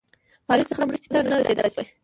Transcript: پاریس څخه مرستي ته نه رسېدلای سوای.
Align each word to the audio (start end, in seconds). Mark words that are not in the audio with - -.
پاریس 0.47 0.67
څخه 0.71 0.87
مرستي 0.89 1.07
ته 1.13 1.19
نه 1.31 1.35
رسېدلای 1.41 1.71
سوای. 1.73 1.87